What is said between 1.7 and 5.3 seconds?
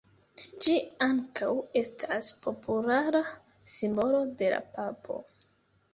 estas populara simbolo de la papo.